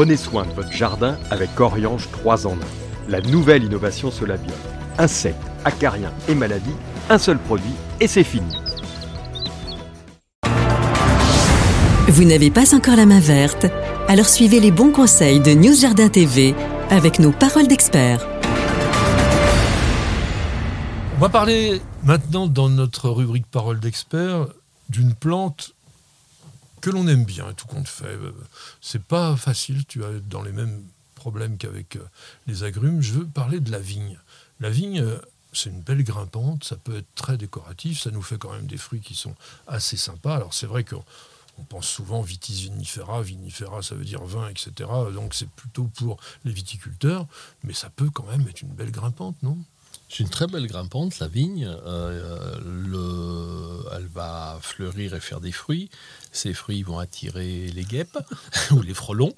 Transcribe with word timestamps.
Prenez 0.00 0.16
soin 0.16 0.46
de 0.46 0.52
votre 0.52 0.72
jardin 0.72 1.18
avec 1.30 1.60
Oriange 1.60 2.08
3 2.10 2.46
en 2.46 2.52
1. 2.52 2.56
La 3.10 3.20
nouvelle 3.20 3.64
innovation 3.64 4.10
Solabium. 4.10 4.56
Insectes, 4.96 5.36
acariens 5.66 6.10
et 6.26 6.34
maladies, 6.34 6.74
un 7.10 7.18
seul 7.18 7.36
produit 7.36 7.74
et 8.00 8.06
c'est 8.06 8.24
fini. 8.24 8.50
Vous 12.08 12.24
n'avez 12.24 12.50
pas 12.50 12.74
encore 12.74 12.96
la 12.96 13.04
main 13.04 13.20
verte? 13.20 13.66
Alors 14.08 14.24
suivez 14.24 14.58
les 14.58 14.70
bons 14.70 14.90
conseils 14.90 15.40
de 15.40 15.50
News 15.50 15.74
Jardin 15.74 16.08
TV 16.08 16.54
avec 16.88 17.18
nos 17.18 17.32
paroles 17.32 17.68
d'experts. 17.68 18.26
On 21.18 21.20
va 21.20 21.28
parler 21.28 21.78
maintenant 22.04 22.46
dans 22.46 22.70
notre 22.70 23.10
rubrique 23.10 23.50
paroles 23.50 23.80
d'experts 23.80 24.46
d'une 24.88 25.12
plante 25.12 25.74
que 26.80 26.90
l'on 26.90 27.06
aime 27.06 27.24
bien, 27.24 27.52
tout 27.52 27.66
compte 27.66 27.88
fait. 27.88 28.18
C'est 28.80 29.02
pas 29.02 29.36
facile, 29.36 29.84
tu 29.86 30.04
as 30.04 30.12
dans 30.28 30.42
les 30.42 30.52
mêmes 30.52 30.82
problèmes 31.14 31.58
qu'avec 31.58 31.96
euh, 31.96 32.04
les 32.46 32.64
agrumes. 32.64 33.02
Je 33.02 33.12
veux 33.12 33.26
parler 33.26 33.60
de 33.60 33.70
la 33.70 33.78
vigne. 33.78 34.18
La 34.58 34.70
vigne, 34.70 35.00
euh, 35.00 35.18
c'est 35.52 35.70
une 35.70 35.80
belle 35.80 36.02
grimpante, 36.02 36.64
ça 36.64 36.76
peut 36.76 36.96
être 36.96 37.14
très 37.14 37.36
décoratif, 37.36 38.00
ça 38.00 38.10
nous 38.10 38.22
fait 38.22 38.38
quand 38.38 38.52
même 38.52 38.66
des 38.66 38.76
fruits 38.76 39.00
qui 39.00 39.14
sont 39.14 39.34
assez 39.66 39.96
sympas. 39.96 40.36
Alors 40.36 40.54
c'est 40.54 40.66
vrai 40.66 40.84
qu'on 40.84 41.04
on 41.58 41.62
pense 41.64 41.86
souvent 41.86 42.22
vitis 42.22 42.62
vinifera, 42.62 43.22
vinifera 43.22 43.82
ça 43.82 43.94
veut 43.94 44.04
dire 44.04 44.24
vin, 44.24 44.48
etc. 44.48 44.88
Donc 45.12 45.34
c'est 45.34 45.48
plutôt 45.48 45.84
pour 45.96 46.18
les 46.44 46.52
viticulteurs, 46.52 47.26
mais 47.64 47.74
ça 47.74 47.90
peut 47.90 48.10
quand 48.10 48.26
même 48.26 48.46
être 48.48 48.62
une 48.62 48.72
belle 48.72 48.92
grimpante, 48.92 49.36
non? 49.42 49.58
C'est 50.10 50.24
une 50.24 50.28
très 50.28 50.48
belle 50.48 50.66
grimpante, 50.66 51.20
la 51.20 51.28
vigne. 51.28 51.70
Euh, 51.86 52.58
le, 52.64 53.84
elle 53.96 54.08
va 54.08 54.58
fleurir 54.60 55.14
et 55.14 55.20
faire 55.20 55.40
des 55.40 55.52
fruits. 55.52 55.88
Ces 56.32 56.52
fruits 56.52 56.82
vont 56.82 56.98
attirer 56.98 57.70
les 57.72 57.84
guêpes 57.84 58.18
ou 58.72 58.82
les 58.82 58.92
frelons. 58.92 59.32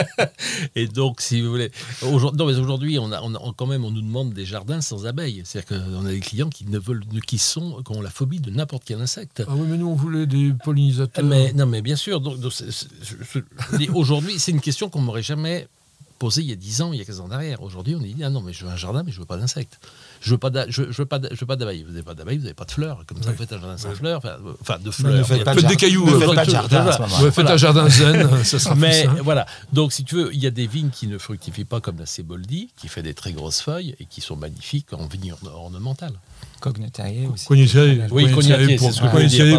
et 0.74 0.86
donc, 0.86 1.22
si 1.22 1.40
vous 1.40 1.48
voulez, 1.50 1.70
aujourd'hui, 2.02 2.60
aujourd'hui, 2.60 2.98
on 2.98 3.10
a, 3.10 3.22
on 3.22 3.52
quand 3.54 3.66
même, 3.66 3.86
on 3.86 3.90
nous 3.90 4.02
demande 4.02 4.34
des 4.34 4.44
jardins 4.44 4.82
sans 4.82 5.06
abeilles. 5.06 5.42
C'est-à-dire 5.46 5.78
qu'on 5.80 6.04
a 6.04 6.10
des 6.10 6.20
clients 6.20 6.50
qui 6.50 6.66
ne 6.66 6.78
veulent, 6.78 7.04
qui 7.26 7.38
sont, 7.38 7.82
qui 7.82 7.96
ont 7.96 8.02
la 8.02 8.10
phobie 8.10 8.40
de 8.40 8.50
n'importe 8.50 8.82
quel 8.84 9.00
insecte. 9.00 9.42
Ah 9.46 9.52
oui, 9.54 9.66
mais 9.66 9.78
nous, 9.78 9.88
on 9.88 9.94
voulait 9.94 10.26
des 10.26 10.52
pollinisateurs. 10.62 11.24
Mais 11.24 11.54
non, 11.54 11.64
mais 11.64 11.80
bien 11.80 11.96
sûr. 11.96 12.20
Donc, 12.20 12.36
aujourd'hui, 13.94 14.38
c'est 14.38 14.50
une 14.50 14.60
question 14.60 14.90
qu'on 14.90 15.00
m'aurait 15.00 15.22
jamais 15.22 15.68
il 16.30 16.44
y 16.44 16.52
a 16.52 16.56
10 16.56 16.82
ans, 16.82 16.92
il 16.92 16.98
y 16.98 17.02
a 17.02 17.04
15 17.04 17.20
ans 17.20 17.28
derrière. 17.28 17.62
Aujourd'hui, 17.62 17.94
on 17.94 18.00
dit 18.00 18.14
ah 18.22 18.30
non, 18.30 18.40
mais 18.40 18.52
je 18.52 18.64
veux 18.64 18.70
un 18.70 18.76
jardin, 18.76 19.02
mais 19.04 19.12
je 19.12 19.18
veux 19.20 19.26
pas 19.26 19.36
d'insectes 19.36 19.78
je 20.22 20.30
veux 20.30 20.38
pas 20.38 20.50
je, 20.68 20.82
veux 20.82 21.06
pas 21.06 21.20
je 21.30 21.40
veux 21.40 21.46
pas 21.46 21.56
d'abeilles. 21.56 21.82
Vous 21.82 21.90
n'avez 21.90 22.04
pas 22.04 22.14
d'abeilles, 22.14 22.38
vous 22.38 22.44
n'avez 22.44 22.54
pas 22.54 22.64
de 22.64 22.70
fleurs. 22.70 23.04
Comme 23.06 23.22
ça, 23.22 23.32
vous 23.32 23.36
faites 23.36 23.52
un 23.52 23.60
jardin 23.60 23.76
sans 23.76 23.94
fleurs. 23.94 24.20
Enfin, 24.60 24.78
de 24.78 24.90
fleurs. 24.90 25.14
Ne 25.14 25.22
faites 25.24 25.44
pas 25.44 25.54
des 25.54 25.76
cailloux. 25.76 26.06
Ne 26.06 26.18
faites 26.18 26.34
pas 26.34 26.44
de 26.44 26.50
jardin. 26.50 27.30
Faites 27.30 27.50
un 27.50 27.56
jardin 27.56 27.88
zen, 27.88 28.44
ça 28.44 28.58
sera 28.58 28.74
Mais 28.74 29.06
voilà. 29.22 29.46
Donc, 29.72 29.92
si 29.92 30.04
tu 30.04 30.16
veux, 30.16 30.32
il 30.32 30.40
y 30.40 30.46
a 30.46 30.50
des 30.50 30.66
vignes 30.66 30.90
qui 30.90 31.06
ne 31.08 31.18
fructifient 31.18 31.64
pas 31.64 31.80
comme 31.80 31.98
la 31.98 32.06
Ceboldi, 32.06 32.70
qui 32.76 32.88
fait 32.88 33.02
des 33.02 33.14
très 33.14 33.32
grosses 33.32 33.60
feuilles 33.60 33.96
et 33.98 34.04
qui 34.04 34.20
sont 34.20 34.36
magnifiques 34.36 34.92
en 34.92 35.06
vigne 35.06 35.34
ornementale. 35.44 36.14
Cognetae 36.62 37.26
aussi. 37.26 37.46
Cognetae, 37.46 38.06
oui, 38.12 38.28
pour, 38.30 38.40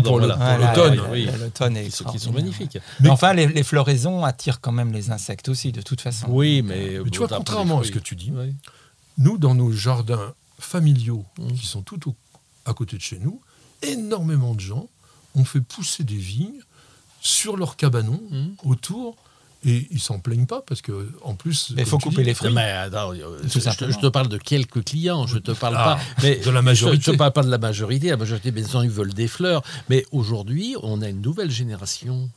pour 0.03 0.19
l'automne. 0.19 1.01
Oui, 1.11 1.27
l'automne 1.39 1.77
est 1.77 2.03
qui 2.05 2.19
sont 2.19 2.31
magnifiques. 2.31 2.77
Mais 3.01 3.09
enfin, 3.09 3.33
les, 3.33 3.63
floraisons 3.63 4.23
attirent 4.23 4.61
quand 4.61 4.71
même 4.71 4.93
les 4.93 5.11
insectes 5.11 5.49
aussi, 5.49 5.71
de 5.73 5.81
toute 5.81 5.99
façon. 5.99 6.27
Oui, 6.29 6.61
mais, 6.61 6.99
mais 7.03 7.09
tu 7.09 7.19
vois, 7.19 7.27
contrairement 7.27 7.81
à 7.81 7.83
ce 7.83 7.91
que 7.91 7.99
tu 7.99 8.15
dis, 8.15 8.31
nous, 9.17 9.37
dans 9.37 9.53
nos 9.53 9.71
jardins 9.71 10.33
familiaux 10.59 11.25
mmh. 11.37 11.53
qui 11.53 11.65
sont 11.65 11.81
tout 11.81 11.99
à 12.65 12.73
côté 12.73 12.95
de 12.95 13.01
chez 13.01 13.19
nous, 13.19 13.41
énormément 13.81 14.55
de 14.55 14.61
gens 14.61 14.87
ont 15.35 15.43
fait 15.43 15.61
pousser 15.61 16.03
des 16.03 16.15
vignes 16.15 16.61
sur 17.19 17.57
leur 17.57 17.75
cabanon 17.75 18.21
mmh. 18.29 18.47
autour. 18.63 19.17
Et 19.65 19.87
ils 19.91 19.99
s'en 19.99 20.19
plaignent 20.19 20.45
pas 20.45 20.61
parce 20.65 20.81
que 20.81 21.09
en 21.21 21.35
plus. 21.35 21.73
il 21.77 21.85
faut 21.85 21.97
couper 21.97 22.23
les 22.23 22.33
fruits. 22.33 22.51
Mais, 22.53 22.73
euh, 22.73 22.89
je, 23.45 23.99
te, 23.99 24.07
parle 24.07 24.27
de 24.27 24.37
quelques 24.37 24.83
clients, 24.83 25.25
je 25.27 25.37
te 25.37 25.51
parle 25.51 25.75
ah, 25.77 25.95
pas. 25.95 25.99
Mais 26.21 26.37
de 26.37 26.49
la 26.49 26.61
majorité. 26.61 27.03
Je 27.05 27.11
te 27.11 27.17
parle 27.17 27.31
pas 27.31 27.43
de 27.43 27.49
la 27.49 27.57
majorité. 27.57 28.09
La 28.09 28.17
majorité, 28.17 28.51
bien 28.51 28.65
sûr, 28.65 28.83
ils 28.83 28.89
veulent 28.89 29.13
des 29.13 29.27
fleurs. 29.27 29.63
Mais 29.89 30.05
aujourd'hui, 30.11 30.75
on 30.83 31.01
a 31.01 31.09
une 31.09 31.21
nouvelle 31.21 31.51
génération 31.51 32.29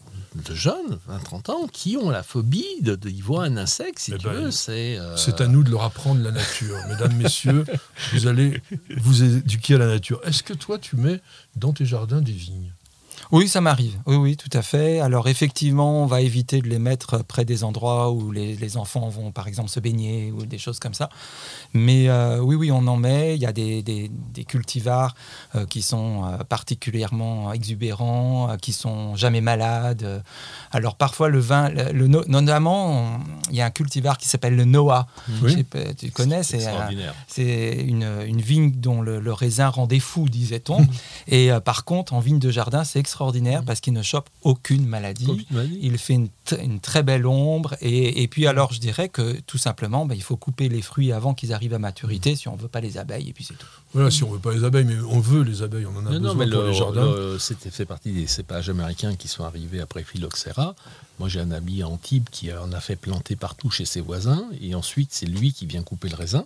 de 0.45 0.55
jeunes, 0.55 0.99
20-30 1.09 1.51
ans, 1.51 1.67
qui 1.73 1.97
ont 1.97 2.11
la 2.11 2.23
phobie 2.23 2.83
de, 2.83 2.95
de, 2.95 3.09
y 3.09 3.21
voir 3.21 3.43
un 3.43 3.57
insecte, 3.57 3.99
si 3.99 4.13
eh 4.13 4.19
tu 4.19 4.27
ben, 4.27 4.35
veux. 4.35 4.51
C'est 4.51 4.99
euh, 4.99 5.17
C'est 5.17 5.41
à 5.41 5.49
nous 5.49 5.63
de 5.63 5.71
leur 5.71 5.83
apprendre 5.83 6.23
la 6.23 6.31
nature. 6.31 6.77
Mesdames, 6.89 7.17
messieurs, 7.17 7.65
vous 8.13 8.27
allez 8.27 8.61
vous 8.99 9.23
éduquer 9.23 9.75
à 9.75 9.79
la 9.79 9.87
nature. 9.87 10.21
Est-ce 10.25 10.43
que 10.43 10.55
toi, 10.55 10.79
tu 10.79 10.97
mets 10.97 11.21
dans 11.57 11.73
tes 11.73 11.87
jardins 11.87 12.21
des 12.21 12.33
vignes? 12.33 12.73
Oui, 13.33 13.49
ça 13.49 13.61
m'arrive. 13.61 13.99
Oui, 14.07 14.17
oui, 14.17 14.37
tout 14.37 14.51
à 14.53 14.63
fait. 14.63 15.01
Alors 15.01 15.29
effectivement, 15.29 16.03
on 16.03 16.07
va 16.07 16.21
éviter 16.21 16.61
de 16.61 16.69
les 16.69 16.79
mettre 16.79 17.25
près 17.25 17.45
des 17.45 17.65
endroits 17.65 18.11
où 18.11 18.31
les, 18.31 18.77
enfants 18.77 19.09
vont, 19.09 19.33
par 19.33 19.49
exemple, 19.49 19.69
se 19.69 19.81
baigner 19.81 20.33
ou 20.33 20.45
des 20.45 20.59
choses 20.59 20.79
comme 20.79 20.95
ça. 20.95 21.09
Mais 21.73 22.09
euh, 22.09 22.39
oui, 22.41 22.57
oui, 22.57 22.71
on 22.71 22.87
en 22.87 22.97
met. 22.97 23.35
Il 23.37 23.43
y 23.43 23.47
a 23.47 23.53
des, 23.53 24.11
cultivars 24.47 25.15
euh, 25.55 25.67
qui 25.67 25.83
sont 25.83 26.25
euh, 26.25 26.45
particulièrement 26.45 27.53
exubérants, 27.53 28.57
qui 28.61 28.73
sont 28.73 29.17
jamais 29.17 29.41
malades. 29.41 30.23
Alors 30.71 30.97
parfois, 30.97 31.29
le 31.29 31.39
vin, 31.39 31.71
le, 31.71 32.07
notamment, 32.07 33.19
il 33.51 33.57
y 33.57 33.61
a 33.61 33.67
un 33.67 33.71
cultivar 33.71 34.19
qui 34.19 34.29
s'appelle 34.29 34.57
le 34.57 34.65
Noah. 34.65 35.07
Oui. 35.43 35.65
tu 35.99 36.11
connais, 36.11 36.43
c'est 36.43 36.65
une, 37.87 38.09
une, 38.27 38.41
vigne 38.41 38.73
dont 38.73 39.03
le, 39.03 39.33
raisin 39.33 39.69
rendait 39.69 40.01
fou, 40.01 40.29
disait-on. 40.29 40.87
Et 41.29 41.51
par 41.65 41.85
contre, 41.85 42.15
en 42.15 42.21
vigne 42.21 42.39
de 42.39 42.51
jardin, 42.51 42.85
c'est 42.85 43.01
extraordinaire 43.07 43.63
parce 43.65 43.81
qu'il 43.81 43.93
ne 43.93 44.03
chope 44.03 44.29
aucune 44.43 44.85
maladie. 44.85 45.47
Il 45.81 45.97
fait 45.97 46.15
une, 46.15 46.81
très 46.81 47.05
belle 47.05 47.27
ombre. 47.27 47.77
Et, 47.81 48.27
puis 48.29 48.49
alors, 48.49 48.73
je 48.73 48.81
dirais 48.81 49.09
que 49.09 49.41
tout 49.47 49.59
simplement, 49.59 50.07
ben, 50.07 50.17
il 50.17 50.23
faut 50.23 50.37
couper 50.37 50.69
les 50.69 50.83
fruits 50.83 51.13
avant 51.13 51.35
qu'ils 51.35 51.53
arrivent 51.53 51.75
à 51.75 51.79
maturité 51.79 52.35
si 52.35 52.49
on 52.49 52.57
ne 52.57 52.61
veut 52.61 52.69
pas 52.69 52.81
les 52.81 52.99
abeilles. 52.99 53.29
Et 53.29 53.33
puis 53.33 53.45
c'est 53.45 53.55
tout. 53.55 53.67
Voilà, 53.95 54.11
si 54.11 54.25
on 54.25 54.29
ne 54.29 54.35
veut 54.35 54.41
pas 54.41 54.53
les 54.53 54.65
abeilles, 54.65 54.85
mais 54.85 54.99
on 55.09 55.21
veut 55.21 55.43
les 55.43 55.63
abeilles, 55.63 55.87
on 55.87 55.97
en 55.97 56.07
a 56.07 56.11
besoin 56.11 56.21
non, 56.21 56.35
mais 56.35 56.51
pour 56.51 56.63
les 56.63 56.75
jardins. 56.75 57.15
C'était 57.39 57.71
fait 57.71 57.87
partie 57.87 58.13
des 58.13 58.27
cépages 58.27 58.69
américains 58.69 59.15
qui 59.15 59.29
sont 59.29 59.45
arrivés 59.45 59.81
après 59.81 60.03
Phylloxera. 60.03 60.75
Moi, 61.19 61.29
j'ai 61.29 61.41
un 61.41 61.53
ami 61.53 61.83
à 61.83 61.89
Antibes 61.89 62.29
qui 62.31 62.53
en 62.53 62.73
a 62.73 62.81
fait 62.81 62.97
planter 62.97 63.37
partout 63.37 63.71
chez 63.71 63.85
ses 63.85 64.01
voisins. 64.01 64.45
Et 64.61 64.75
ensuite, 64.75 65.11
c'est 65.13 65.27
lui 65.27 65.53
qui 65.53 65.67
vient 65.67 65.83
couper 65.83 66.09
le 66.09 66.17
raisin 66.17 66.45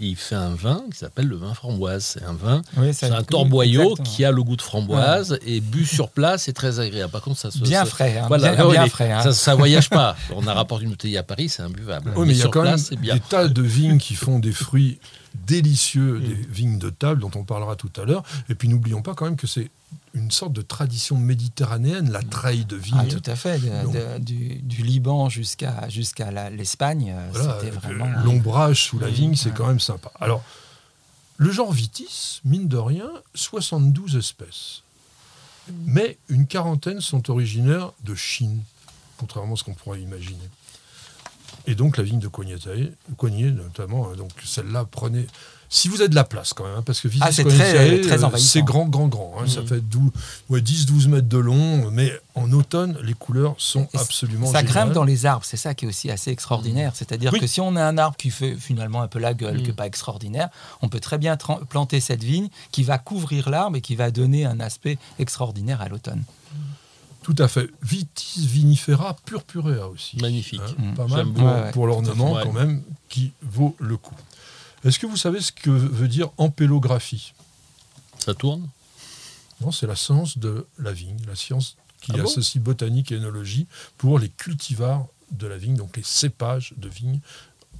il 0.00 0.16
fait 0.16 0.34
un 0.34 0.54
vin 0.54 0.82
qui 0.90 0.98
s'appelle 0.98 1.26
le 1.26 1.36
vin 1.36 1.54
framboise. 1.54 2.04
C'est 2.04 2.24
un 2.24 2.32
vin, 2.32 2.62
c'est 2.92 3.10
un 3.10 3.22
torboyau 3.22 3.94
qui 3.96 4.24
a 4.24 4.30
le 4.30 4.42
goût 4.42 4.56
de 4.56 4.62
framboise 4.62 5.38
et 5.46 5.60
bu 5.60 5.84
sur 5.84 6.10
place, 6.10 6.44
c'est 6.44 6.52
très 6.52 6.80
agréable. 6.80 7.12
Par 7.12 7.22
contre, 7.22 7.38
ça 7.38 7.50
se 7.50 7.58
bien 7.58 7.84
frais, 7.84 8.18
hein, 8.18 8.28
bien, 8.28 8.86
frais. 8.88 9.12
Hein. 9.12 9.32
Ça, 9.32 9.52
ne 9.52 9.56
voyage 9.56 9.90
pas. 9.90 10.16
On 10.34 10.46
a 10.46 10.54
rapporté 10.54 10.84
une 10.84 10.90
bouteille 10.90 11.16
à 11.16 11.22
Paris, 11.22 11.48
c'est 11.48 11.62
imbuvable. 11.62 12.12
Oui, 12.16 12.26
mais, 12.26 12.34
il 12.34 12.38
y 12.38 12.42
a 12.42 12.48
quand 12.48 12.62
même 12.62 12.78
des 12.78 13.20
tas 13.20 13.48
de 13.48 13.62
vignes 13.62 13.98
qui 13.98 14.14
font 14.14 14.38
des 14.38 14.52
fruits 14.52 14.98
délicieux, 15.46 16.20
des 16.20 16.34
mm. 16.34 16.46
vignes 16.50 16.78
de 16.78 16.90
table 16.90 17.20
dont 17.20 17.30
on 17.34 17.44
parlera 17.44 17.76
tout 17.76 17.90
à 18.00 18.04
l'heure. 18.04 18.22
Et 18.48 18.54
puis 18.54 18.68
n'oublions 18.68 19.02
pas 19.02 19.14
quand 19.14 19.24
même 19.24 19.36
que 19.36 19.46
c'est 19.46 19.70
une 20.14 20.30
sorte 20.30 20.52
de 20.52 20.62
tradition 20.62 21.16
méditerranéenne, 21.16 22.10
la 22.10 22.22
treille 22.22 22.64
de 22.64 22.76
vigne. 22.76 22.98
Ah, 22.98 23.06
tout 23.06 23.22
à 23.26 23.36
fait, 23.36 23.60
du, 24.20 24.82
Liban 24.82 25.28
jusqu'à 25.28 25.88
jusqu'à 25.88 26.50
l'Espagne, 26.50 27.14
euh, 27.16 27.32
c'était 27.32 27.70
vraiment... 27.70 28.08
L'ombrage 28.24 28.84
sous 28.84 28.98
la 28.98 29.08
vigne, 29.08 29.36
c'est 29.36 29.54
quand 29.54 29.66
même 29.66 29.80
sympa. 29.80 30.10
Alors, 30.20 30.42
le 31.36 31.50
genre 31.50 31.72
Vitis, 31.72 32.40
mine 32.44 32.68
de 32.68 32.76
rien, 32.76 33.10
72 33.34 34.16
espèces. 34.16 34.82
Mais 35.84 36.18
une 36.28 36.46
quarantaine 36.46 37.00
sont 37.00 37.30
originaires 37.30 37.92
de 38.04 38.14
Chine, 38.14 38.62
contrairement 39.16 39.54
à 39.54 39.56
ce 39.56 39.64
qu'on 39.64 39.74
pourrait 39.74 40.00
imaginer. 40.00 40.50
Et 41.66 41.74
donc 41.74 41.96
la 41.96 42.02
vigne 42.02 42.18
de 42.18 42.28
Cognier, 42.28 43.50
notamment, 43.50 44.08
hein, 44.08 44.16
donc 44.16 44.30
celle-là 44.44 44.84
prenait 44.84 45.26
si 45.74 45.88
vous 45.88 46.02
avez 46.02 46.10
de 46.10 46.14
la 46.14 46.24
place 46.24 46.52
quand 46.52 46.64
même, 46.64 46.74
hein, 46.76 46.82
parce 46.84 47.00
que 47.00 47.08
ah, 47.22 47.32
c'est 47.32 47.44
très, 47.44 48.00
très 48.02 48.38
C'est 48.38 48.60
grand, 48.60 48.84
grand, 48.84 49.08
grand. 49.08 49.36
Hein, 49.40 49.46
Ça 49.48 49.62
fait 49.62 49.82
ouais, 50.50 50.60
10-12 50.60 51.08
mètres 51.08 51.28
de 51.30 51.38
long, 51.38 51.90
mais 51.90 52.12
en 52.34 52.52
automne, 52.52 52.98
les 53.02 53.14
couleurs 53.14 53.54
sont 53.56 53.88
absolument 53.94 54.52
Ça 54.52 54.62
grimpe 54.62 54.92
dans 54.92 55.02
les 55.02 55.24
arbres, 55.24 55.46
c'est 55.46 55.56
ça 55.56 55.72
qui 55.72 55.86
est 55.86 55.88
aussi 55.88 56.10
assez 56.10 56.30
extraordinaire. 56.30 56.92
C'est-à-dire 56.94 57.32
que 57.32 57.46
si 57.46 57.62
on 57.62 57.74
a 57.76 57.82
un 57.82 57.96
arbre 57.96 58.18
qui 58.18 58.28
fait 58.28 58.54
finalement 58.54 59.00
un 59.00 59.08
peu 59.08 59.18
la 59.18 59.32
gueule, 59.32 59.56
mm. 59.56 59.62
qui 59.62 59.68
n'est 59.68 59.72
pas 59.72 59.86
extraordinaire, 59.86 60.50
on 60.82 60.90
peut 60.90 61.00
très 61.00 61.16
bien 61.16 61.38
planter 61.70 62.00
cette 62.00 62.22
vigne 62.22 62.50
qui 62.70 62.82
va 62.82 62.98
couvrir 62.98 63.48
l'arbre 63.48 63.78
et 63.78 63.80
qui 63.80 63.96
va 63.96 64.10
donner 64.10 64.44
un 64.44 64.60
aspect 64.60 64.98
extraordinaire 65.18 65.80
à 65.80 65.88
l'automne. 65.88 66.22
Tout 67.22 67.36
à 67.38 67.48
fait. 67.48 67.70
Vitis 67.82 68.46
vinifera 68.46 69.16
purpurea 69.24 69.88
aussi. 69.88 70.16
Magnifique. 70.18 70.60
Hein, 70.60 70.92
mm. 70.92 70.94
Pas 70.94 71.06
mal 71.06 71.32
pour, 71.32 71.72
pour 71.72 71.86
l'ornement 71.86 72.38
quand 72.42 72.52
même, 72.52 72.82
qui 73.08 73.32
vaut 73.42 73.76
le 73.78 73.96
coup. 73.96 74.16
Est-ce 74.84 74.98
que 74.98 75.06
vous 75.06 75.16
savez 75.16 75.40
ce 75.40 75.52
que 75.52 75.70
veut 75.70 76.08
dire 76.08 76.30
ampélographie 76.38 77.34
Ça 78.18 78.34
tourne? 78.34 78.68
Non, 79.60 79.70
c'est 79.70 79.86
la 79.86 79.94
science 79.94 80.38
de 80.38 80.66
la 80.78 80.92
vigne, 80.92 81.18
la 81.28 81.36
science 81.36 81.76
qui 82.00 82.12
ah 82.16 82.22
associe 82.24 82.62
botanique 82.62 83.12
et 83.12 83.16
énologie 83.16 83.68
pour 83.96 84.18
les 84.18 84.28
cultivars 84.28 85.06
de 85.30 85.46
la 85.46 85.56
vigne, 85.56 85.76
donc 85.76 85.96
les 85.96 86.02
cépages 86.02 86.74
de 86.76 86.88
vigne. 86.88 87.20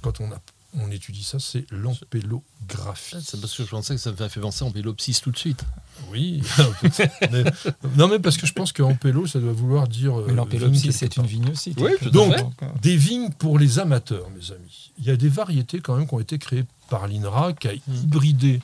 Quand 0.01 0.21
on 0.21 0.31
a 0.31 0.39
on 0.79 0.89
étudie 0.91 1.23
ça, 1.23 1.39
c'est 1.39 1.65
l'ampélographie. 1.71 3.15
C'est 3.23 3.39
parce 3.39 3.55
que 3.55 3.63
je 3.63 3.69
pensais 3.69 3.95
que 3.95 4.01
ça 4.01 4.11
me 4.11 4.27
fait 4.29 4.39
penser 4.39 4.63
en 4.63 4.71
Pélopsis 4.71 5.21
tout 5.21 5.31
de 5.31 5.37
suite. 5.37 5.63
Oui. 6.11 6.41
Mais- 7.31 7.43
non, 7.97 8.07
mais 8.07 8.19
parce 8.19 8.37
que 8.37 8.47
je 8.47 8.53
pense 8.53 8.71
qu'ampélo, 8.71 9.27
ça 9.27 9.39
doit 9.39 9.53
vouloir 9.53 9.87
dire. 9.87 10.13
euh, 10.17 10.21
Mais 10.21 10.27
vigne 10.27 10.35
l'ampélopsis, 10.37 10.91
c'est 10.91 11.17
une 11.17 11.25
vigne 11.25 11.49
aussi. 11.51 11.75
Oui. 11.77 11.91
Donc, 12.11 12.33
euh, 12.63 12.65
Des 12.81 12.97
vignes 12.97 13.29
pour 13.31 13.59
les 13.59 13.77
amateurs, 13.79 14.27
mes 14.31 14.51
amis. 14.51 14.91
Il 14.99 15.05
y 15.05 15.11
a 15.11 15.15
des 15.15 15.29
variétés 15.29 15.79
quand 15.81 15.95
même 15.95 16.07
qui 16.07 16.13
ont 16.15 16.19
été 16.19 16.37
créées 16.39 16.65
par 16.89 17.07
l'INRA, 17.07 17.53
qui 17.53 17.67
a 17.67 17.73
hybridé 17.73 18.59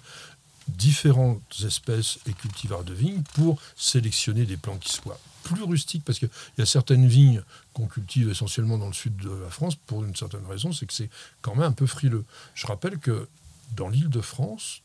différentes 0.67 1.41
espèces 1.65 2.19
et 2.27 2.33
cultivars 2.33 2.83
de 2.83 2.93
vignes 2.93 3.23
pour 3.33 3.59
sélectionner 3.75 4.45
des 4.45 4.57
plants 4.57 4.77
qui 4.77 4.91
soient 4.91 5.19
plus 5.43 5.63
rustiques, 5.63 6.03
parce 6.05 6.19
qu'il 6.19 6.29
y 6.57 6.61
a 6.61 6.65
certaines 6.65 7.07
vignes 7.07 7.41
qu'on 7.73 7.87
cultive 7.87 8.29
essentiellement 8.29 8.77
dans 8.77 8.87
le 8.87 8.93
sud 8.93 9.15
de 9.17 9.29
la 9.29 9.49
France, 9.49 9.75
pour 9.75 10.03
une 10.03 10.15
certaine 10.15 10.45
raison, 10.45 10.71
c'est 10.71 10.85
que 10.85 10.93
c'est 10.93 11.09
quand 11.41 11.55
même 11.55 11.65
un 11.65 11.71
peu 11.71 11.85
frileux. 11.85 12.25
Je 12.55 12.67
rappelle 12.67 12.97
que 12.99 13.27
dans 13.75 13.89
l'île 13.89 14.09
de 14.09 14.21
France, 14.21 14.81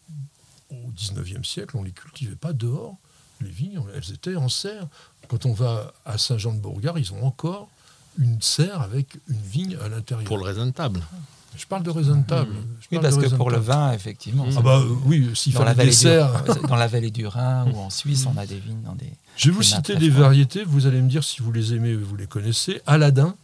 au 0.70 0.90
19e 0.96 1.44
siècle, 1.44 1.76
on 1.76 1.80
ne 1.80 1.86
les 1.86 1.92
cultivait 1.92 2.36
pas 2.36 2.52
dehors. 2.52 2.96
Les 3.40 3.50
vignes, 3.50 3.82
elles 3.94 4.12
étaient 4.12 4.36
en 4.36 4.48
serre. 4.48 4.88
Quand 5.28 5.46
on 5.46 5.52
va 5.52 5.92
à 6.04 6.18
Saint-Jean-de-Beauregard, 6.18 6.98
ils 6.98 7.12
ont 7.12 7.24
encore 7.24 7.68
une 8.18 8.40
serre 8.40 8.80
avec 8.82 9.18
une 9.28 9.40
vigne 9.40 9.76
à 9.84 9.88
l'intérieur. 9.88 10.26
Pour 10.26 10.38
le 10.38 10.44
raisin 10.44 10.66
de 10.66 10.70
table. 10.72 11.00
Je 11.56 11.66
parle 11.66 11.84
de 11.84 11.90
raisin 11.90 12.16
de 12.16 12.26
table. 12.26 12.52
Je 12.80 12.88
Oui, 12.90 12.98
parce 13.00 13.16
que 13.16 13.26
pour 13.36 13.48
le 13.50 13.58
vin, 13.58 13.92
effectivement. 13.92 14.44
Mm. 14.46 14.54
Ah 14.56 14.60
bah 14.60 14.78
euh, 14.78 14.88
oui, 15.04 15.30
s'il 15.34 15.52
dans, 15.52 15.60
la 15.60 15.66
fallait 15.74 15.76
vallée 15.76 15.90
des 15.90 15.94
du, 15.96 16.00
serres. 16.02 16.44
dans 16.68 16.74
la 16.76 16.86
vallée 16.88 17.10
du 17.12 17.26
Rhin 17.28 17.66
ou 17.72 17.78
en 17.78 17.90
Suisse, 17.90 18.26
on 18.26 18.36
a 18.36 18.44
des 18.44 18.58
vignes 18.58 18.82
dans 18.82 18.94
des. 18.96 19.12
Je 19.36 19.50
vais 19.50 19.54
vous 19.56 19.62
citer 19.62 19.94
des 19.96 20.10
variétés, 20.10 20.64
vous 20.64 20.86
allez 20.86 21.00
me 21.00 21.08
dire 21.08 21.22
si 21.22 21.42
vous 21.42 21.52
les 21.52 21.74
aimez 21.74 21.90
et 21.90 21.96
vous 21.96 22.16
les 22.16 22.26
connaissez. 22.26 22.80
Aladdin, 22.86 23.34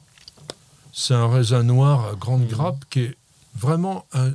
c'est 0.93 1.15
un 1.15 1.29
raisin 1.29 1.63
noir 1.63 2.07
à 2.13 2.15
grande 2.17 2.47
grappe 2.49 2.85
qui 2.91 3.01
est 3.01 3.17
vraiment 3.57 4.05
un- 4.13 4.33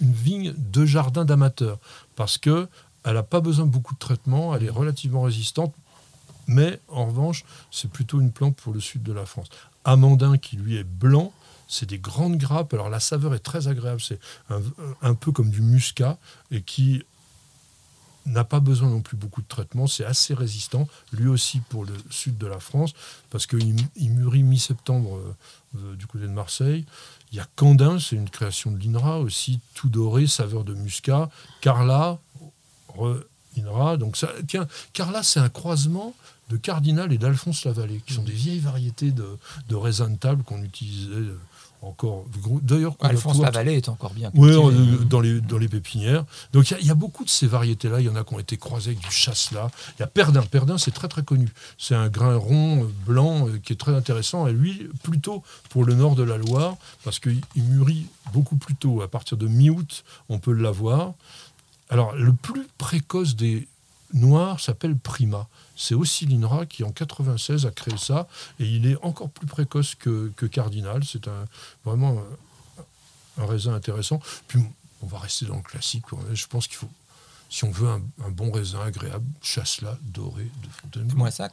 une 0.00 0.12
vigne 0.12 0.54
de 0.56 0.84
jardin 0.84 1.24
d'amateurs 1.24 1.78
parce 2.16 2.36
que 2.38 2.68
elle 3.04 3.14
n'a 3.14 3.22
pas 3.22 3.40
besoin 3.40 3.64
de 3.66 3.70
beaucoup 3.70 3.94
de 3.94 3.98
traitement, 4.00 4.54
elle 4.54 4.64
est 4.64 4.70
relativement 4.70 5.22
résistante, 5.22 5.72
mais 6.48 6.80
en 6.88 7.06
revanche, 7.06 7.44
c'est 7.70 7.90
plutôt 7.90 8.20
une 8.20 8.32
plante 8.32 8.56
pour 8.56 8.72
le 8.72 8.80
sud 8.80 9.02
de 9.02 9.12
la 9.12 9.26
France. 9.26 9.48
Amandin, 9.84 10.38
qui 10.38 10.56
lui 10.56 10.76
est 10.76 10.84
blanc, 10.84 11.32
c'est 11.68 11.86
des 11.86 11.98
grandes 11.98 12.38
grappes. 12.38 12.72
Alors 12.74 12.88
la 12.88 13.00
saveur 13.00 13.34
est 13.34 13.40
très 13.40 13.68
agréable, 13.68 14.00
c'est 14.00 14.18
un, 15.02 15.14
peu 15.14 15.30
comme 15.30 15.50
du 15.50 15.60
muscat 15.60 16.18
et 16.50 16.62
qui 16.62 17.04
n'a 18.26 18.44
pas 18.44 18.60
besoin 18.60 18.88
non 18.88 19.00
plus 19.00 19.16
beaucoup 19.16 19.40
de 19.40 19.46
traitement, 19.46 19.86
c'est 19.86 20.04
assez 20.04 20.34
résistant, 20.34 20.86
lui 21.12 21.28
aussi 21.28 21.60
pour 21.60 21.84
le 21.84 21.94
sud 22.10 22.36
de 22.36 22.46
la 22.46 22.60
France, 22.60 22.92
parce 23.30 23.46
qu'il 23.46 23.76
il 23.96 24.10
mûrit 24.10 24.42
mi-septembre 24.42 25.16
euh, 25.16 25.36
euh, 25.78 25.96
du 25.96 26.06
côté 26.06 26.24
de 26.24 26.32
Marseille. 26.32 26.84
Il 27.32 27.38
y 27.38 27.40
a 27.40 27.46
Candin, 27.56 27.98
c'est 27.98 28.16
une 28.16 28.28
création 28.28 28.70
de 28.70 28.78
l'INRA 28.78 29.20
aussi, 29.20 29.60
tout 29.74 29.88
doré, 29.88 30.26
saveur 30.26 30.64
de 30.64 30.74
muscat. 30.74 31.30
Carla, 31.62 32.18
re- 32.96 33.22
INRA. 33.56 33.96
Donc 33.96 34.16
ça, 34.16 34.30
tiens, 34.46 34.66
Carla, 34.92 35.22
c'est 35.22 35.40
un 35.40 35.48
croisement 35.48 36.14
de 36.48 36.56
Cardinal 36.56 37.12
et 37.12 37.18
d'Alphonse 37.18 37.64
Lavallée, 37.64 38.00
qui 38.06 38.14
sont 38.14 38.22
des 38.22 38.32
vieilles 38.32 38.60
variétés 38.60 39.10
de, 39.10 39.26
de 39.68 39.76
raisins 39.76 40.12
de 40.12 40.16
table 40.18 40.42
qu'on 40.44 40.62
utilisait 40.62 41.10
euh, 41.12 41.38
encore. 41.82 42.24
D'ailleurs, 42.62 42.96
Alphonse 43.00 43.38
Lavallée 43.40 43.74
est 43.76 43.88
encore 43.88 44.12
bien 44.12 44.32
oui, 44.34 44.50
dans, 45.08 45.20
les, 45.20 45.40
dans 45.40 45.58
les 45.58 45.68
pépinières. 45.68 46.24
Donc 46.52 46.70
il 46.70 46.74
y 46.74 46.76
a- 46.76 46.80
il 46.80 46.86
y, 46.86 46.90
a 46.90 46.94
beaucoup 46.94 47.24
de 47.24 47.28
ces 47.30 47.46
variétés-là. 47.46 48.00
Il 48.00 48.06
y 48.06 48.08
en 48.08 48.16
a 48.16 48.24
qui 48.24 48.34
ont 48.34 48.38
été 48.40 48.56
croisées 48.56 48.90
avec 48.92 49.00
du 49.04 49.10
chasse-là. 49.14 49.70
Il 49.96 50.00
y 50.00 50.02
a 50.02 50.08
Perdin. 50.08 50.42
Perdin, 50.42 50.76
c'est 50.78 50.90
très 50.90 51.06
très 51.06 51.22
connu. 51.22 51.48
C'est 51.76 51.94
un 51.94 52.08
grain 52.08 52.34
rond, 52.36 52.82
euh, 52.82 52.88
blanc, 53.06 53.46
euh, 53.48 53.58
qui 53.62 53.74
est 53.74 53.76
très 53.76 53.94
intéressant. 53.94 54.48
Et 54.48 54.52
lui, 54.52 54.88
plutôt 55.04 55.44
pour 55.68 55.84
le 55.84 55.94
nord 55.94 56.16
de 56.16 56.24
la 56.24 56.36
Loire, 56.38 56.76
parce 57.04 57.20
qu'il 57.20 57.40
il 57.54 57.62
mûrit 57.62 58.06
beaucoup 58.32 58.56
plus 58.56 58.74
tôt. 58.74 59.02
À 59.02 59.08
partir 59.08 59.36
de 59.36 59.46
mi-août, 59.46 60.02
on 60.28 60.38
peut 60.40 60.52
l'avoir. 60.52 61.12
Alors, 61.90 62.14
le 62.16 62.32
plus 62.32 62.66
précoce 62.76 63.36
des 63.36 63.68
noirs 64.12 64.60
s'appelle 64.60 64.96
Prima. 64.96 65.48
C'est 65.76 65.94
aussi 65.94 66.26
l'INRA 66.26 66.66
qui, 66.66 66.84
en 66.84 66.90
96, 66.90 67.66
a 67.66 67.70
créé 67.70 67.96
ça. 67.96 68.28
Et 68.58 68.66
il 68.66 68.86
est 68.86 68.96
encore 69.02 69.30
plus 69.30 69.46
précoce 69.46 69.94
que, 69.94 70.32
que 70.36 70.46
Cardinal. 70.46 71.04
C'est 71.04 71.28
un, 71.28 71.44
vraiment 71.84 72.22
un, 73.38 73.42
un 73.42 73.46
raisin 73.46 73.74
intéressant. 73.74 74.20
Puis, 74.46 74.60
on 75.02 75.06
va 75.06 75.18
rester 75.18 75.46
dans 75.46 75.56
le 75.56 75.62
classique. 75.62 76.04
Je 76.32 76.46
pense 76.46 76.66
qu'il 76.66 76.76
faut, 76.76 76.90
si 77.48 77.64
on 77.64 77.70
veut 77.70 77.88
un, 77.88 78.02
un 78.24 78.30
bon 78.30 78.50
raisin 78.50 78.80
agréable, 78.80 79.24
chasse-là, 79.42 79.96
doré, 80.02 80.44
de 80.44 80.68
Fontainebleau. 80.82 81.18
Moissac 81.18 81.52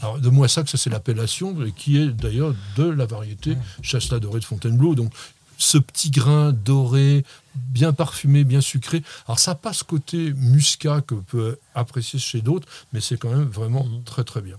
Alors, 0.00 0.18
de 0.18 0.28
Moissac, 0.28 0.68
ça 0.68 0.76
c'est 0.76 0.90
l'appellation, 0.90 1.54
qui 1.76 1.98
est 1.98 2.08
d'ailleurs 2.08 2.54
de 2.76 2.84
la 2.84 3.06
variété 3.06 3.56
Chasselas 3.82 4.18
doré 4.18 4.40
de 4.40 4.44
Fontainebleau. 4.44 4.94
Donc, 4.94 5.12
ce 5.58 5.78
petit 5.78 6.10
grain 6.10 6.52
doré, 6.52 7.24
bien 7.54 7.92
parfumé, 7.92 8.44
bien 8.44 8.60
sucré. 8.60 9.02
Alors, 9.26 9.38
ça 9.38 9.54
passe 9.54 9.82
côté 9.82 10.32
muscat 10.34 11.00
que 11.00 11.14
peut 11.14 11.58
apprécier 11.74 12.18
chez 12.18 12.40
d'autres, 12.40 12.68
mais 12.92 13.00
c'est 13.00 13.16
quand 13.16 13.30
même 13.30 13.44
vraiment 13.48 13.86
très 14.04 14.24
très 14.24 14.40
bien. 14.40 14.58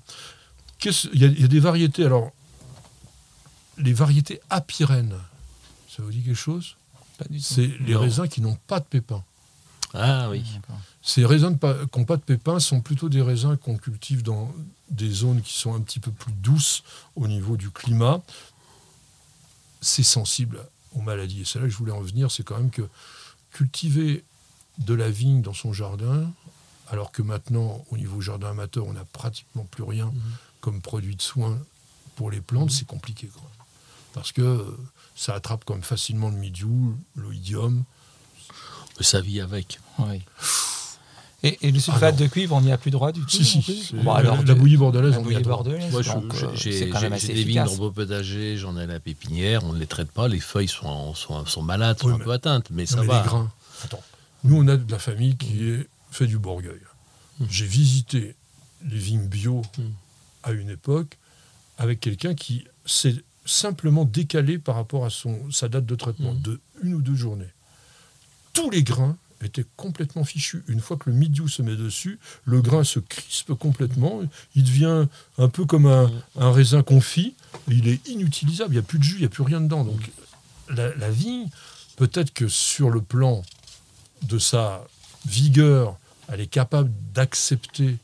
Qu'est-ce- 0.79 1.07
Il 1.13 1.21
y, 1.21 1.25
a- 1.25 1.27
il 1.29 1.41
y 1.41 1.43
a 1.45 1.47
des 1.47 1.59
variétés. 1.59 2.05
Alors, 2.05 2.31
les 3.77 3.93
variétés 3.93 4.39
apirènes, 4.49 5.15
ça 5.89 6.01
vous 6.03 6.11
dit 6.11 6.21
quelque 6.21 6.35
chose? 6.35 6.75
Pas 7.17 7.25
du 7.29 7.37
tout. 7.39 7.43
C'est 7.45 7.71
les 7.79 7.95
raisins 7.95 8.27
qui 8.27 8.41
n'ont 8.41 8.57
pas 8.67 8.79
de 8.79 8.85
pépins. 8.85 9.23
Ah 9.93 10.29
oui. 10.29 10.43
D'accord. 10.53 10.79
Ces 11.01 11.25
raisins 11.25 11.57
qui 11.57 11.99
n'ont 11.99 12.05
pas 12.05 12.17
de 12.17 12.21
pépins 12.21 12.59
sont 12.59 12.81
plutôt 12.81 13.07
des 13.09 13.21
raisins 13.21 13.55
qu'on 13.57 13.77
cultive 13.77 14.23
dans 14.23 14.51
des 14.89 15.09
zones 15.09 15.41
qui 15.41 15.53
sont 15.53 15.73
un 15.73 15.79
petit 15.81 15.99
peu 15.99 16.11
plus 16.11 16.33
douces 16.33 16.83
au 17.15 17.27
niveau 17.27 17.55
du 17.57 17.69
climat. 17.69 18.21
C'est 19.81 20.03
sensible 20.03 20.59
aux 20.95 21.01
maladies. 21.01 21.41
Et 21.41 21.45
c'est 21.45 21.59
là 21.59 21.65
que 21.65 21.71
je 21.71 21.77
voulais 21.77 21.91
en 21.91 22.01
venir, 22.01 22.31
c'est 22.31 22.43
quand 22.43 22.57
même 22.57 22.71
que 22.71 22.87
cultiver 23.51 24.23
de 24.79 24.93
la 24.93 25.09
vigne 25.09 25.41
dans 25.41 25.53
son 25.53 25.71
jardin, 25.71 26.29
alors 26.89 27.11
que 27.11 27.21
maintenant, 27.21 27.85
au 27.91 27.97
niveau 27.97 28.21
jardin 28.21 28.49
amateur, 28.49 28.85
on 28.85 28.93
n'a 28.93 29.05
pratiquement 29.05 29.63
plus 29.63 29.83
rien 29.83 30.11
comme 30.61 30.81
produit 30.81 31.15
de 31.15 31.21
soins 31.21 31.59
pour 32.15 32.31
les 32.31 32.41
plantes, 32.41 32.71
c'est 32.71 32.87
compliqué. 32.87 33.27
Quoi. 33.27 33.49
Parce 34.13 34.31
que 34.31 34.41
euh, 34.41 34.77
ça 35.15 35.35
attrape 35.35 35.63
quand 35.65 35.73
même 35.73 35.83
facilement 35.83 36.29
le 36.29 36.37
mildiou, 36.37 36.97
l'oïdium. 37.15 37.83
Ça 39.01 39.21
vit 39.21 39.41
avec. 39.41 39.79
Oui. 39.99 40.21
Et, 41.45 41.57
et 41.67 41.71
le 41.71 41.79
sulfate 41.79 42.15
Ah 42.17 42.21
de 42.23 42.27
cuivre, 42.27 42.55
on 42.55 42.61
n'y 42.61 42.71
a 42.71 42.77
plus 42.77 42.91
droit 42.91 43.11
du 43.11 43.21
tout 43.21 43.29
Si, 43.29 43.45
si, 43.45 43.95
Bon, 43.95 44.13
la, 44.13 44.19
alors, 44.19 44.37
la 44.43 44.53
tu- 44.53 44.59
bouillie 44.59 44.77
bordelaise, 44.77 45.11
la 45.13 45.19
on 45.19 45.21
bouillie 45.23 45.43
bordelaise, 45.43 45.91
Moi, 45.91 46.01
je- 46.01 46.11
donc, 46.11 46.35
je- 46.35 46.45
euh, 46.45 46.49
j'ai 46.55 46.71
c'est 46.71 46.89
quand 46.89 47.01
même 47.01 47.13
assez 47.13 47.27
j'ai 47.27 47.33
des 47.35 47.43
vignes 47.43 47.63
dans 47.63 47.75
beau 47.75 47.91
potager, 47.91 48.57
j'en 48.57 48.75
ai 48.77 48.83
à 48.83 48.85
la 48.87 48.99
pépinière, 48.99 49.63
on 49.63 49.73
ne 49.73 49.79
les 49.79 49.85
traite 49.87 50.11
pas, 50.11 50.27
les 50.27 50.39
feuilles 50.39 50.67
sont, 50.67 51.13
sont, 51.13 51.45
sont 51.45 51.61
malades, 51.61 51.99
sont 51.99 52.09
un 52.09 52.17
peu 52.19 52.31
atteintes, 52.31 52.69
mais 52.71 52.83
Non, 52.83 52.87
ça 52.87 53.01
mais 53.01 53.07
va. 53.07 53.21
les 53.21 53.27
grains. 53.27 53.51
Attends. 53.83 54.01
Nous, 54.43 54.57
on 54.57 54.67
a 54.67 54.75
de 54.77 54.91
la 54.91 54.99
famille 54.99 55.35
qui 55.37 55.69
est 55.69 55.87
fait 56.11 56.27
du 56.27 56.37
Bourgueil. 56.39 56.79
J'ai 57.49 57.65
visité 57.65 58.35
les 58.89 58.97
vignes 58.97 59.27
bio 59.27 59.61
à 60.43 60.51
une 60.51 60.69
époque 60.69 61.17
avec 61.77 61.99
quelqu'un 61.99 62.33
qui 62.33 62.65
s'est 62.85 63.15
simplement 63.45 64.05
décalé 64.05 64.57
par 64.57 64.75
rapport 64.75 65.05
à 65.05 65.09
son, 65.11 65.51
sa 65.51 65.67
date 65.67 65.85
de 65.85 65.95
traitement 65.95 66.33
de 66.33 66.59
une 66.81 66.95
ou 66.95 67.01
deux 67.01 67.15
journées. 67.15 67.51
Tous 68.53 68.69
les 68.71 68.81
grains 68.83 69.17
étaient 69.45 69.65
complètement 69.77 70.23
fichus. 70.23 70.63
Une 70.67 70.79
fois 70.79 70.97
que 70.97 71.09
le 71.09 71.15
mildiou 71.15 71.47
se 71.47 71.61
met 71.61 71.75
dessus, 71.75 72.19
le 72.45 72.61
grain 72.61 72.83
se 72.83 72.99
crispe 72.99 73.53
complètement. 73.53 74.21
Il 74.55 74.63
devient 74.63 75.07
un 75.37 75.49
peu 75.49 75.65
comme 75.65 75.85
un, 75.85 76.11
un 76.37 76.51
raisin 76.51 76.83
confit. 76.83 77.35
Il 77.67 77.87
est 77.87 78.07
inutilisable. 78.07 78.71
Il 78.71 78.77
n'y 78.77 78.83
a 78.83 78.87
plus 78.87 78.99
de 78.99 79.03
jus, 79.03 79.15
il 79.15 79.19
n'y 79.21 79.25
a 79.25 79.29
plus 79.29 79.43
rien 79.43 79.61
dedans. 79.61 79.83
Donc 79.83 80.01
la, 80.69 80.93
la 80.95 81.09
vigne, 81.09 81.47
peut-être 81.95 82.33
que 82.33 82.47
sur 82.47 82.89
le 82.89 83.01
plan 83.01 83.43
de 84.23 84.39
sa 84.39 84.83
vigueur, 85.25 85.97
elle 86.27 86.41
est 86.41 86.47
capable 86.47 86.91
d'accepter 87.13 87.97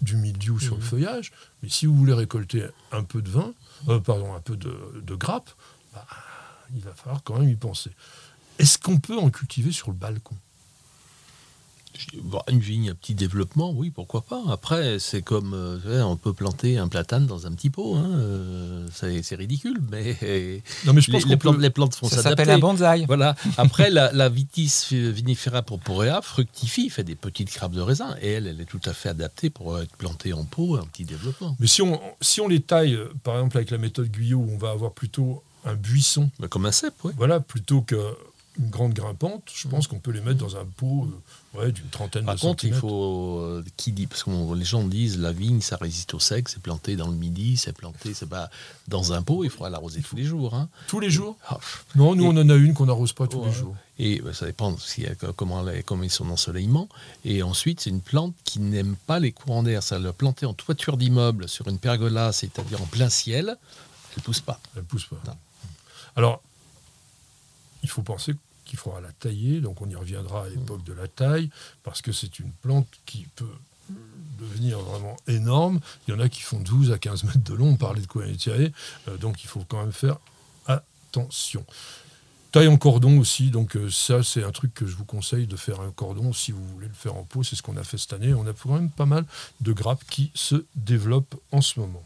du 0.00 0.16
mildiou 0.16 0.58
sur 0.58 0.76
le 0.76 0.82
feuillage, 0.82 1.30
mais 1.62 1.68
si 1.68 1.84
vous 1.84 1.94
voulez 1.94 2.14
récolter 2.14 2.64
un 2.90 3.04
peu 3.04 3.20
de 3.20 3.28
vin, 3.28 3.52
euh, 3.88 3.98
pardon, 4.00 4.34
un 4.34 4.40
peu 4.40 4.56
de, 4.56 4.74
de 5.02 5.14
grappe, 5.14 5.50
bah, 5.92 6.06
il 6.74 6.80
va 6.80 6.94
falloir 6.94 7.22
quand 7.22 7.38
même 7.38 7.48
y 7.48 7.56
penser. 7.56 7.90
Est-ce 8.58 8.78
qu'on 8.78 8.98
peut 8.98 9.18
en 9.18 9.30
cultiver 9.30 9.72
sur 9.72 9.88
le 9.88 9.96
balcon? 9.96 10.36
Une 12.48 12.60
vigne, 12.60 12.90
un 12.90 12.94
petit 12.94 13.14
développement, 13.14 13.72
oui, 13.72 13.90
pourquoi 13.90 14.22
pas. 14.22 14.42
Après, 14.50 14.98
c'est 14.98 15.22
comme, 15.22 15.52
euh, 15.54 16.02
on 16.02 16.16
peut 16.16 16.32
planter 16.32 16.78
un 16.78 16.88
platane 16.88 17.26
dans 17.26 17.46
un 17.46 17.52
petit 17.52 17.70
pot, 17.70 17.96
hein, 17.96 18.10
euh, 18.18 18.86
c'est 18.92 19.34
ridicule, 19.36 19.80
mais 19.90 20.16
Non, 20.86 20.92
mais 20.92 21.00
je 21.00 21.08
les, 21.10 21.12
pense 21.18 21.26
les 21.26 21.34
qu'on 21.34 21.38
plantes, 21.38 21.56
peut... 21.56 21.62
les 21.62 21.70
plantes 21.70 21.94
font 21.94 22.08
Ça 22.08 22.16
s'adapter. 22.16 22.42
s'appelle 22.42 22.54
un 22.54 22.58
bonsaï. 22.58 23.04
Voilà. 23.06 23.34
Après, 23.58 23.90
la, 23.90 24.12
la 24.12 24.28
vitis 24.28 24.88
vinifera 24.92 25.62
purpurea 25.62 26.22
fructifie, 26.22 26.90
fait 26.90 27.04
des 27.04 27.16
petites 27.16 27.52
grappes 27.52 27.72
de 27.72 27.80
raisin, 27.80 28.16
et 28.22 28.30
elle, 28.32 28.46
elle 28.46 28.60
est 28.60 28.64
tout 28.66 28.80
à 28.84 28.92
fait 28.92 29.08
adaptée 29.10 29.50
pour 29.50 29.78
être 29.78 29.96
plantée 29.96 30.32
en 30.32 30.44
pot, 30.44 30.76
un 30.76 30.86
petit 30.86 31.04
développement. 31.04 31.56
Mais 31.60 31.66
si 31.66 31.82
on, 31.82 32.00
si 32.20 32.40
on 32.40 32.48
les 32.48 32.60
taille, 32.60 32.94
euh, 32.94 33.12
par 33.22 33.34
exemple 33.36 33.56
avec 33.58 33.70
la 33.70 33.78
méthode 33.78 34.08
Guyot, 34.10 34.46
on 34.50 34.56
va 34.58 34.70
avoir 34.70 34.92
plutôt 34.92 35.42
un 35.64 35.74
buisson, 35.74 36.30
Mais 36.38 36.48
comme 36.48 36.64
un 36.66 36.72
cep, 36.72 36.94
oui. 37.04 37.12
voilà, 37.18 37.38
plutôt 37.40 37.82
que 37.82 37.96
une 38.58 38.68
grande 38.68 38.92
grimpante, 38.92 39.48
je 39.54 39.68
pense 39.68 39.86
qu'on 39.86 40.00
peut 40.00 40.10
les 40.10 40.20
mettre 40.20 40.38
dans 40.38 40.56
un 40.56 40.64
pot 40.64 41.08
euh, 41.54 41.58
ouais, 41.58 41.72
d'une 41.72 41.86
trentaine 41.88 42.24
Par 42.24 42.34
de 42.34 42.40
contre, 42.40 42.64
il 42.64 42.74
faut. 42.74 43.38
euh, 43.40 43.64
qui 43.76 43.92
dit 43.92 44.06
Parce 44.06 44.24
que 44.24 44.54
les 44.54 44.64
gens 44.64 44.82
disent 44.84 45.18
la 45.18 45.32
vigne, 45.32 45.60
ça 45.60 45.76
résiste 45.76 46.14
au 46.14 46.18
sec, 46.18 46.48
c'est 46.48 46.60
planté 46.60 46.96
dans 46.96 47.06
le 47.06 47.14
midi, 47.14 47.56
c'est 47.56 47.72
planté, 47.72 48.12
c'est 48.12 48.28
pas 48.28 48.50
dans 48.88 49.12
un 49.12 49.22
pot, 49.22 49.44
il 49.44 49.50
faudra 49.50 49.70
l'arroser 49.70 50.02
tous 50.02 50.16
les 50.16 50.24
jours. 50.24 50.54
Hein. 50.54 50.68
Tous 50.88 50.98
les 51.00 51.10
jours 51.10 51.36
Ah, 51.48 51.54
pff. 51.56 51.84
Non, 51.94 52.14
nous 52.16 52.24
on 52.24 52.36
en 52.36 52.48
a 52.50 52.54
une 52.56 52.74
qu'on 52.74 52.86
n'arrose 52.86 53.12
pas 53.12 53.28
tous 53.28 53.38
Ouais. 53.38 53.46
les 53.46 53.52
jours. 53.52 53.76
Et 54.00 54.20
bah, 54.20 54.34
ça 54.34 54.46
dépend 54.46 54.76
si, 54.78 55.06
comment, 55.36 55.66
elle 55.68 55.78
est- 55.78 55.82
comment 55.82 56.02
est 56.02 56.08
son 56.08 56.28
ensoleillement. 56.30 56.88
Et 57.24 57.42
ensuite, 57.42 57.80
c'est 57.80 57.90
une 57.90 58.00
plante 58.00 58.34
qui 58.44 58.58
n'aime 58.58 58.96
pas 59.06 59.20
les 59.20 59.30
courants 59.30 59.62
d'air. 59.62 59.82
Ça 59.82 59.98
le 59.98 60.12
planter 60.12 60.46
en 60.46 60.54
toiture 60.54 60.96
d'immeuble 60.96 61.48
sur 61.48 61.68
une 61.68 61.78
pergola, 61.78 62.32
c'est-à-dire 62.32 62.82
en 62.82 62.86
plein 62.86 63.10
ciel, 63.10 63.56
elle 64.16 64.22
pousse 64.22 64.40
pas. 64.40 64.58
Elle 64.76 64.82
pousse 64.84 65.04
pas. 65.06 65.20
Non. 65.26 65.36
Alors, 66.16 66.42
il 67.82 67.88
faut 67.88 68.02
penser 68.02 68.34
qu'il 68.64 68.78
faudra 68.78 69.00
la 69.00 69.12
tailler, 69.12 69.60
donc 69.60 69.80
on 69.82 69.88
y 69.88 69.94
reviendra 69.94 70.44
à 70.44 70.48
l'époque 70.48 70.84
de 70.84 70.92
la 70.92 71.08
taille, 71.08 71.50
parce 71.82 72.02
que 72.02 72.12
c'est 72.12 72.38
une 72.38 72.52
plante 72.52 72.88
qui 73.06 73.26
peut 73.36 73.44
devenir 74.38 74.78
vraiment 74.78 75.16
énorme. 75.26 75.80
Il 76.06 76.14
y 76.14 76.16
en 76.16 76.20
a 76.20 76.28
qui 76.28 76.42
font 76.42 76.60
12 76.60 76.92
à 76.92 76.98
15 76.98 77.24
mètres 77.24 77.44
de 77.44 77.54
long, 77.54 77.70
on 77.70 77.76
parlait 77.76 78.00
de 78.00 78.06
quoi 78.06 78.24
tirer, 78.38 78.72
donc 79.20 79.42
il 79.42 79.48
faut 79.48 79.64
quand 79.68 79.80
même 79.80 79.92
faire 79.92 80.18
attention. 80.66 81.64
Taille 82.52 82.66
en 82.66 82.78
cordon 82.78 83.18
aussi, 83.18 83.50
donc 83.50 83.76
euh, 83.76 83.90
ça 83.90 84.24
c'est 84.24 84.42
un 84.42 84.50
truc 84.50 84.74
que 84.74 84.84
je 84.84 84.96
vous 84.96 85.04
conseille 85.04 85.46
de 85.46 85.54
faire 85.54 85.80
un 85.80 85.92
cordon 85.92 86.32
si 86.32 86.50
vous 86.50 86.66
voulez 86.66 86.88
le 86.88 86.94
faire 86.94 87.14
en 87.14 87.22
pot, 87.22 87.44
c'est 87.44 87.54
ce 87.54 87.62
qu'on 87.62 87.76
a 87.76 87.84
fait 87.84 87.96
cette 87.96 88.12
année. 88.12 88.34
On 88.34 88.44
a 88.44 88.52
quand 88.52 88.74
même 88.74 88.90
pas 88.90 89.06
mal 89.06 89.24
de 89.60 89.72
grappes 89.72 90.02
qui 90.10 90.32
se 90.34 90.64
développent 90.74 91.40
en 91.52 91.60
ce 91.60 91.78
moment. 91.78 92.02